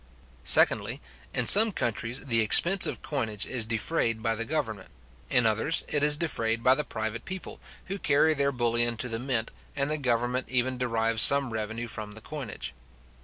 Secondly, 0.43 0.99
In 1.31 1.45
some 1.45 1.71
countries 1.71 2.21
the 2.21 2.41
expense 2.41 2.87
of 2.87 3.03
coinage 3.03 3.45
is 3.45 3.67
defrayed 3.67 4.23
by 4.23 4.33
the 4.33 4.45
government; 4.45 4.89
in 5.29 5.45
others, 5.45 5.83
it 5.87 6.01
is 6.01 6.17
defrayed 6.17 6.63
by 6.63 6.73
the 6.73 6.83
private 6.83 7.23
people, 7.23 7.59
who 7.85 7.99
carry 7.99 8.33
their 8.33 8.51
bullion 8.51 8.97
to 8.97 9.07
the 9.07 9.19
mint, 9.19 9.51
and 9.75 9.91
the 9.91 9.99
government 9.99 10.49
even 10.49 10.79
derives 10.79 11.21
some 11.21 11.53
revenue 11.53 11.87
from 11.87 12.13
the 12.13 12.21
coinage. 12.21 12.73